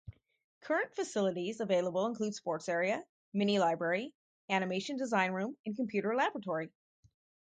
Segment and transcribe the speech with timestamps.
[0.61, 4.15] Current facilities available include sports area, mini-library,
[4.49, 6.71] animation design room and computer laboratory.